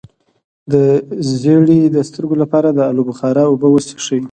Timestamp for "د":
0.71-0.73, 1.95-1.97, 2.71-2.79